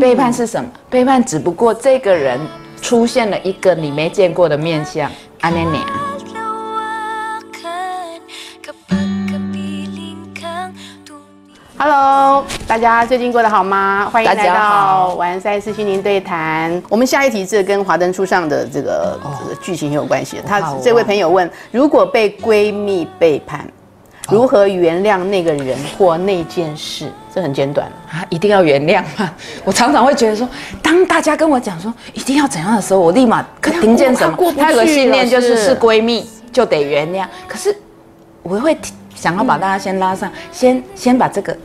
[0.00, 0.70] 背叛是什么？
[0.88, 2.38] 背叛只不过这个人
[2.80, 5.10] 出现了一个你没见过的面相，
[5.40, 5.78] 安妮妮。
[6.34, 8.20] Lawakan
[8.62, 10.72] kapag kapiling kang
[11.06, 14.08] tumingin Hello，大家最近过得好吗？
[14.12, 16.82] 欢迎大家来到好完赛四心灵对谈。
[16.88, 20.42] 我们下一题是跟华灯初上的这个、这个剧情很有关系的。
[20.42, 23.66] 他这位朋友问：如果被闺蜜背叛，
[24.28, 27.10] 如何原谅那个人或那件事？
[27.34, 27.86] 这很简短。
[28.10, 29.32] 啊，一定要原谅吗？
[29.64, 30.48] 我常常会觉得说，
[30.82, 37.26] 当大家跟我讲说一定要怎样的时候，我立马可听见什么他有个信念就是是闺蜜就得原谅。
[37.48, 37.74] 可是
[38.42, 41.56] 我会提想要把大家先拉上，先先把这个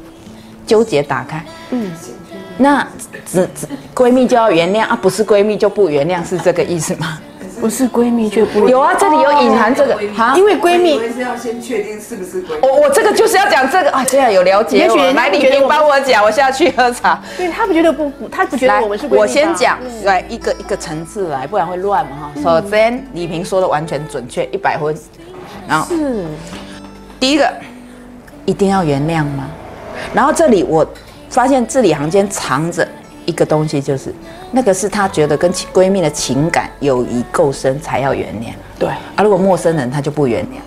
[0.66, 1.44] 纠结打开。
[1.72, 1.92] 嗯，
[2.58, 2.88] 那
[3.26, 7.20] 只只闺蜜就要原谅啊，不是闺蜜就不原谅，是这个意思吗？
[7.60, 12.68] 不是闺蜜就不有啊，这里有隐含这个啊，因为闺蜜以为是要先确定是不是闺蜜。
[12.68, 17.22] 我我这个就是要讲这个啊，这样有了解也许来，李萍觉得我们帮我讲，我下去喝茶。
[17.38, 22.62] 对他不觉得不，他不觉得，我们是闺蜜我先讲，来一个一个层次来，不然会乱嘛哈。
[22.62, 24.96] 首先，李平说的完全准确，一百分。
[25.68, 26.26] 然后是
[27.20, 27.52] 第一个，
[28.46, 29.50] 一定要原谅吗？
[30.14, 30.86] 然后这里我
[31.30, 32.88] 发现字里行间藏着
[33.26, 34.14] 一个东西，就是
[34.52, 39.24] 那个是她觉得跟其闺蜜的情感友谊够深才要原谅对，啊。
[39.24, 40.58] 如果陌生人，她就不原谅。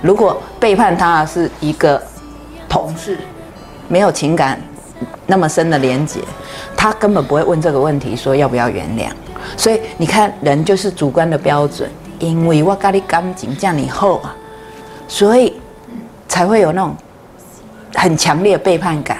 [0.00, 2.02] 如果背叛她是一个
[2.68, 3.18] 同事，
[3.88, 4.60] 没有情感
[5.26, 6.20] 那么深的连结，
[6.76, 9.06] 她根本不会问这个问题，说要不要原谅。
[9.56, 14.34] 所以你看，人就是主观的标准，因为我跟你感情这样你后啊，
[15.08, 15.54] 所以
[16.28, 16.96] 才会有那种
[17.94, 19.18] 很强烈的背叛感。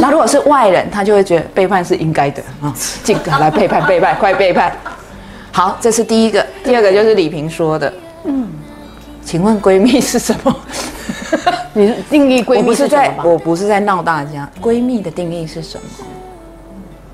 [0.00, 4.72] 那如果是外人，他就会觉得背叛是应该的啊，尽可来背叛背叛，快背叛。
[5.52, 7.92] 好，这是第一个，第二个就是李萍说的，
[8.24, 8.48] 嗯，
[9.24, 10.54] 请问闺蜜是什么？
[11.72, 13.24] 你定义闺蜜是什么？
[13.24, 16.06] 我不是在闹大家，闺蜜的定义是什么？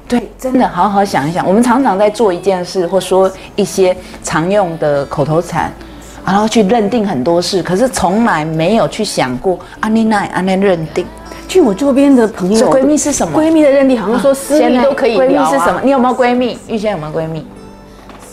[0.08, 1.46] 对，真的好好想一想。
[1.46, 5.70] 我们常常在做一件事，或说一些常用的口头禅，
[6.24, 11.06] 然后去认定很多事，可是从来没有去想过安妮奈安妮认定。
[11.52, 15.82] 据我周边的朋友，闺蜜是什么闺蜜的认定好像说私密都可以闺蜜聊啊是什么？
[15.84, 16.58] 你有没有闺蜜？
[16.66, 17.46] 玉仙有没有闺蜜？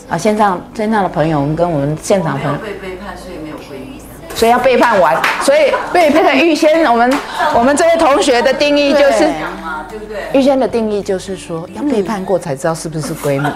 [0.08, 4.00] 啊，线上线上的朋友，我们跟我们现场朋友，被背叛，所以没有闺蜜。
[4.34, 7.12] 所以要背叛完，所以背叛的玉仙，我们
[7.54, 9.18] 我们这位同学的定义就是。
[9.18, 9.28] 对
[9.62, 10.16] 嘛，对不对？
[10.32, 13.46] 玉仙的定义就是说，要背叛过才知道是不是闺蜜。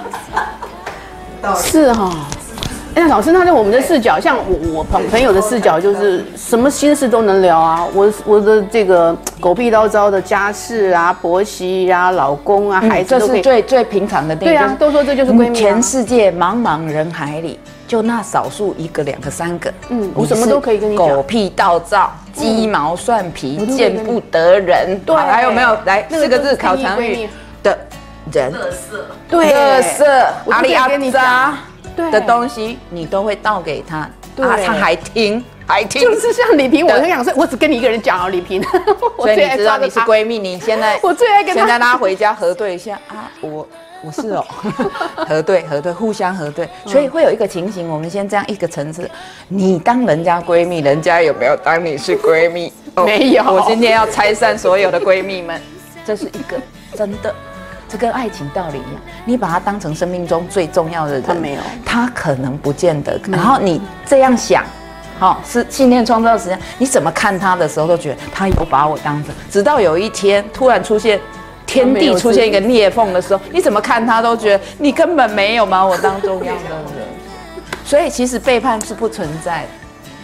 [1.56, 2.14] 是哈、
[2.94, 7.84] 哎那老师，那在我们的视角，像我我朋朋友的视角，就是什么心事都能聊啊。
[7.93, 13.43] 我我的这个狗屁叨叨的家事啊、婆媳啊、老公啊、孩子这是都可以。
[13.43, 14.37] 最最平常的。
[14.37, 24.97] 对啊都说这就是闺蜜啊全世界茫茫人海里，就那少数一个、两个、三个，嗯我什么都可以跟你讲狗屁倒灶、鸡毛蒜皮、见不得人。
[25.05, 27.28] 对好还有没有来那个四个字就是考常语
[27.61, 27.76] 的
[28.32, 28.53] 人？
[29.28, 31.55] 对垃圾、我就可以阿里阿扎
[31.97, 34.47] 的东西，你都会倒给他，对。
[34.47, 37.03] 啊，他还听，还听，就是像李萍，我对。
[37.03, 38.62] 就想说，我只跟你一个人讲哦，李萍。
[39.16, 43.66] 我所以最你知道你是闺蜜，你现在 我最爱跟她现在拉回家核对一下啊，我
[44.05, 44.44] 我是哦，
[45.16, 49.11] 核对核对，互相核对，所以会有一个情形，我们先这样一个层次，
[49.49, 52.72] 你当人家闺蜜，人家有没有当你是闺蜜？
[52.97, 53.43] 哦没有。
[53.44, 55.61] 我今天要拆散所有的闺蜜们，
[56.05, 56.56] 这是一个
[56.97, 57.34] 真的。
[57.89, 63.21] 这跟爱情道理一样，你把他当成生命中最重要的人，他没有他可能不见得。
[63.28, 64.65] 然后你这样想，
[65.19, 66.56] 好、是信念创造实际。
[66.78, 71.21] 你怎么看他的时候，都觉得他有把我当成，直到有一天突然出现
[71.67, 77.06] 天地出现一个裂缝的时候，你怎么看他都觉得你根本没有把我当重要的人。
[77.84, 79.69] 所以其实背叛是不存在的，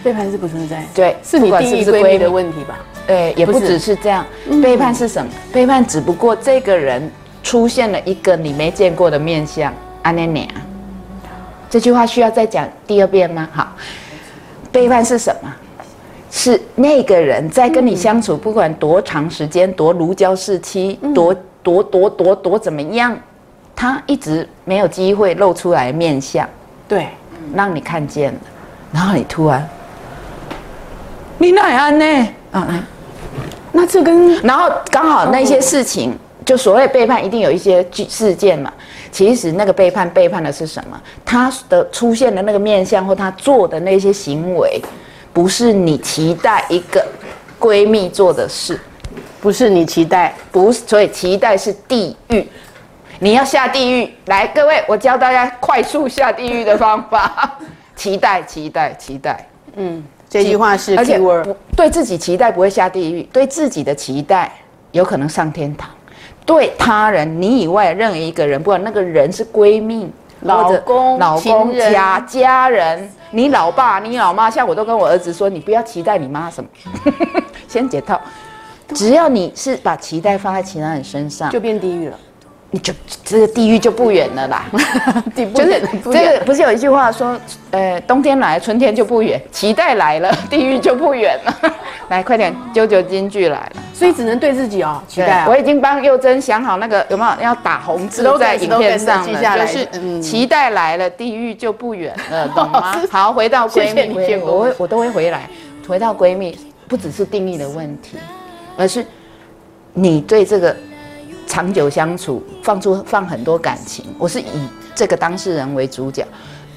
[0.03, 2.79] 背叛是不存在，对是你定义闺蜜的问题吧？
[3.05, 4.25] 对，也不只是这样。
[4.61, 5.31] 背叛是什么？
[5.53, 7.09] 背叛只不过这个人
[7.51, 9.73] 出现了一个你没见过的面相，
[10.03, 10.55] 安妮妮啊。
[11.69, 13.45] 这句话需要再讲第二遍吗？
[13.51, 13.75] 好，
[14.71, 15.53] 背叛是什么？
[16.31, 23.19] 是那个人在跟你相处，不管多长时间，多如胶似漆，多多多多多怎么样，
[23.75, 26.47] 他一直没有机会露出来面相，
[26.87, 27.09] 对，
[27.53, 28.39] 让你看见了，
[28.93, 29.67] 然后你突然，
[31.37, 32.05] 你哪安呢？
[32.51, 32.79] 啊，来
[33.73, 38.71] 那这跟然后刚好那些事情，就所谓背叛，一定有一些事件嘛。
[39.11, 40.99] 其实那个背叛背叛的是什么？
[41.25, 44.81] 他的出现的那个面相或他做的那些行为，
[45.33, 47.05] 不是你期待一个
[47.59, 48.79] 闺蜜做的事，
[49.41, 52.47] 不是你期待，不是，所以期待是地狱。
[53.19, 57.59] 你要下地狱，来，各位，我教大家快速下地狱的方法。
[57.95, 59.47] 期待，期待，期待。
[59.75, 61.19] 嗯，这句话是而且
[61.77, 64.51] 对自己期待不会下地狱，对自己的期待
[64.91, 65.87] 有可能上天堂，
[66.45, 70.09] 对他人你以外任何一个人，不管那个人是闺蜜、
[70.41, 76.69] 老公老公、家家人，你老爸、你老妈，像我都跟我儿子说，你不要期待你妈什么，
[77.67, 78.19] 先解套。
[78.93, 82.19] 只要你是把期待放在其他人身上，就变地狱了，
[82.71, 84.65] 你就这个地狱就不远了啦。
[85.33, 87.39] 就是不这个不是有一句话说，
[87.71, 91.73] 呃，冬天来，春天就不远；期待来了， 地狱就不远了。
[92.09, 93.80] 来，快点，九九金句来了。
[94.01, 95.55] 所以只能对自己哦，期待啊我。
[95.55, 102.99] 已经帮佑珍想好那个有没有要打红字在影片上就是嗯期待来了，地狱就不远了， 懂吗？
[103.11, 105.47] 好，回到闺谢谢你蜜，我会我都会回来。
[105.87, 106.57] 回到闺蜜，
[106.87, 108.17] 不只是定义的问题，
[108.75, 109.05] 而是
[109.93, 110.75] 你对这个
[111.45, 114.05] 长久相处放出放很多感情。
[114.17, 116.25] 我是以这个当事人为主角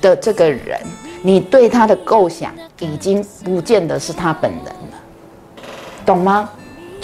[0.02, 0.78] 的这个人，
[1.22, 4.98] 你对他的构想已经不见得是他本人了，
[6.04, 6.50] 懂吗？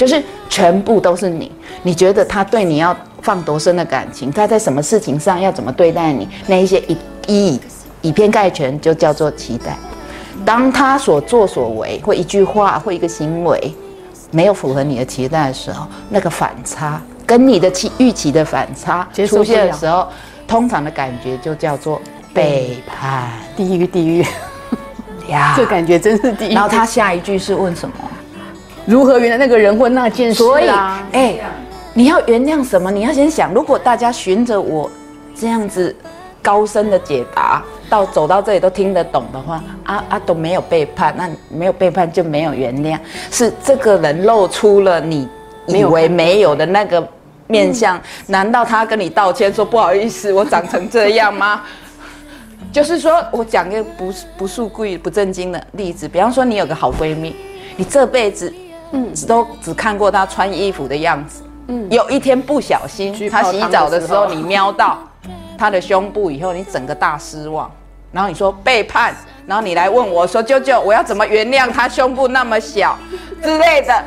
[0.00, 1.52] 就是全部都是你，
[1.82, 7.60] 你觉得他对你要放多深的感情，他在什么事情上要怎么对待你，那一些一一
[8.00, 9.76] 以偏概全，就叫做期待。
[10.42, 13.74] 当他所作所为或一句话或一个行为
[14.30, 20.08] 没有符合你的期待的时候，那个反差跟你的期预期的反差出现的时候，
[20.48, 22.00] 通常的感觉就叫做
[22.32, 24.24] 背叛地狱地狱，
[25.28, 25.52] 呀。
[25.58, 26.54] 这感觉真是地狱。
[26.54, 27.94] 然后他下一句是问什么？
[28.86, 31.06] 如何原来那个人或那件事所以，啊？
[31.12, 31.36] 哎、
[31.94, 32.90] 你要原谅什么？
[32.90, 34.90] 你要先想，如果大家循着我
[35.34, 35.94] 这样子
[36.42, 42.98] 高深的解答，到走到这里都听得懂的话，啊啊都没有背叛，那没有背叛就没有原谅，
[43.30, 45.28] 是这个人露出了你
[45.66, 47.06] 以为没有的那个
[47.46, 51.62] 面相，难道他跟你道歉说不好意思，我长成这样吗？
[52.72, 57.34] 就是说我讲一个不不富贵不正经的例子，比方说你有个好闺蜜，
[57.76, 58.52] 你这辈子
[58.92, 59.12] 嗯。
[59.26, 64.26] 都只看过他穿衣服的样子，嗯，有一天不小心他洗澡的时候。
[64.32, 64.98] 你瞄到
[65.56, 67.70] 他的胸部以后，你整个大失望，
[68.12, 69.14] 然后你说背叛，
[69.46, 72.98] 然后你来问我说舅舅我要怎么原谅他胸部那么小？
[73.42, 74.04] 之类的，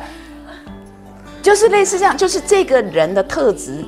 [1.42, 3.84] 就是类似这样，就是这个人的特质。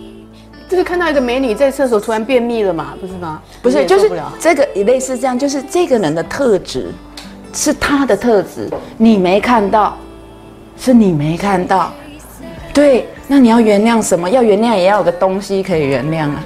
[0.69, 3.40] 就是看到一个美女在厕所突然便秘了嘛，不是吗？
[3.62, 4.10] 不是，就是
[4.40, 6.90] 这个也类似这样，就是这个人的特质
[7.52, 9.96] 是他的特质，你没看到，
[10.78, 11.93] 是你没看到，
[12.73, 14.28] 对，那你要原谅什么？
[14.28, 16.44] 要原谅也要有个东西可以原谅啊。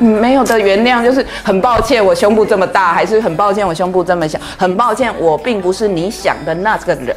[0.00, 7.16] 嗯没有的原谅就是很抱歉，我胸部这么大，还是很抱歉我胸部这么小，很抱歉我并不是你想的那个人，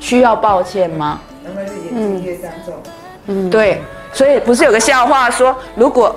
[0.00, 1.20] 需要抱歉吗？
[1.44, 3.50] 难怪是眼睛越张重。
[3.50, 3.80] 对，
[4.12, 6.14] 所以不是有个笑话说，如果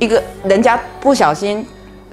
[0.00, 1.64] 一个人家不小心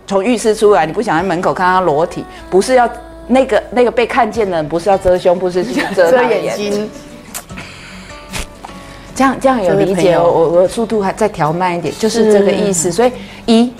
[0.05, 2.87] 从浴室出来，你不想在门口看他裸体，不是要
[3.27, 5.63] 那个那个被看见的人，不是要遮胸部，是
[5.95, 6.89] 遮眼睛，
[9.17, 10.13] 这样这样有理解？
[10.13, 12.91] 哦我我我速度还再调慢一点，就是这个意思。
[12.91, 13.11] 所以
[13.47, 13.73] 一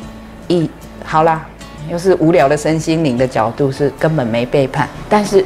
[0.48, 0.68] 一
[1.06, 1.46] 好啦，
[1.92, 5.46] 又是无聊的身心灵的角度是根本没背叛，但是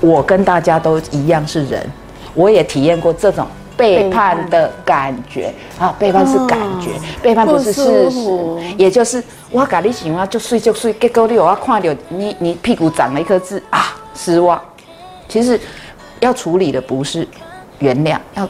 [0.00, 1.80] 我跟大家都一样是人，
[2.34, 3.46] 我也体验过这种。
[3.74, 6.90] 背叛的感觉啊，背叛是感觉，
[7.22, 8.30] 背叛不是事实，
[8.76, 9.20] 也就是
[9.50, 14.60] 我跟你喜欢就睡就睡，结果你有要看到你你屁股长了一颗痣啊，失望。
[15.26, 15.58] 其实
[16.20, 17.26] 要处理的不是
[17.78, 18.46] 原谅，要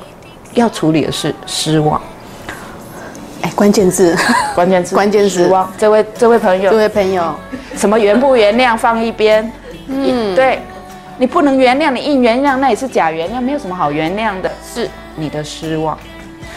[0.55, 2.01] 要处理的是失望。
[3.43, 4.17] 哎，关键字，
[4.55, 5.71] 关键字关键字失望。
[5.77, 7.35] 这位这位朋友这，位朋友，
[7.77, 9.51] 什么原不原谅放一边，
[9.89, 10.61] 嗯，对，
[11.19, 15.99] 你不能原谅，你硬原谅那也是假原谅，没有什么好原谅的，是你的失望。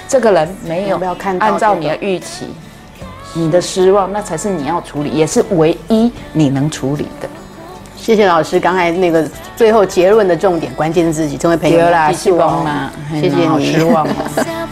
[0.07, 0.99] 这个人没有
[1.39, 2.53] 按照你的预期，
[3.33, 7.27] 你的失望那才是你要处理，也是唯一你能处理的。
[7.97, 14.07] 谢谢老师，刚才那个最后结论的重点关键字，这位朋友对啦，记住哦失望啦，谢谢你，好失望